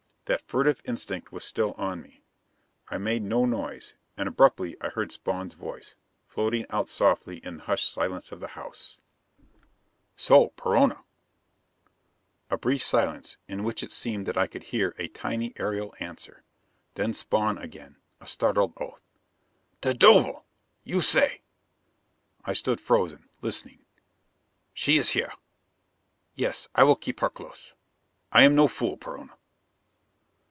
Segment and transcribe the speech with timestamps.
[0.25, 2.21] That furtive instinct was still on me.
[2.87, 3.95] I made no noise.
[4.15, 8.49] And abruptly I heard Spawn's voice, floating out softly in the hushed silence of the
[8.55, 8.97] house.
[10.15, 11.03] "So, Perona?"
[12.49, 16.43] A brief silence, in which it seemed that I could hear a tiny aerial answer.
[16.93, 17.97] Then Spawn again.
[18.21, 19.01] A startled oath.
[19.81, 20.45] "De duvel!
[20.85, 21.41] You say"
[22.45, 23.83] I stood frozen, listening.
[24.73, 25.33] "She is here....
[26.35, 27.73] Yes, I will keep her close.
[28.31, 29.31] I am no fool, Perona."